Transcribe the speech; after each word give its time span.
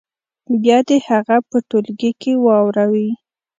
بیا 0.61 0.77
دې 0.87 0.97
هغه 1.09 1.37
په 1.49 1.57
ټولګي 1.69 2.11
کې 2.21 2.33
واوروي. 2.45 3.09